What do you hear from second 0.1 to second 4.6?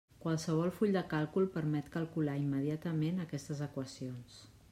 Qualsevol full de càlcul permet calcular immediatament aquestes equacions.